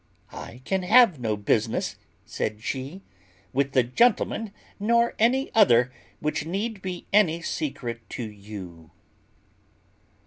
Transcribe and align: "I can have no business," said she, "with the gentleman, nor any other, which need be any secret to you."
"I 0.33 0.63
can 0.65 0.81
have 0.81 1.19
no 1.19 1.37
business," 1.37 1.95
said 2.25 2.63
she, 2.63 3.03
"with 3.53 3.73
the 3.73 3.83
gentleman, 3.83 4.51
nor 4.79 5.13
any 5.19 5.53
other, 5.53 5.91
which 6.19 6.43
need 6.43 6.81
be 6.81 7.05
any 7.13 7.43
secret 7.43 8.09
to 8.09 8.23
you." 8.23 8.89